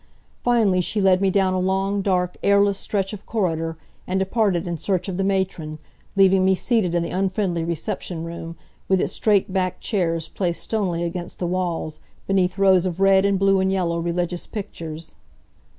[0.43, 3.77] Finally she led me down a long, dark, airless stretch of corridor
[4.07, 5.77] and departed in search of the matron,
[6.15, 11.03] leaving me seated in the unfriendly reception room, with its straight backed chairs placed stonily
[11.03, 15.13] against the walls, beneath rows of red and blue and yellow religious pictures.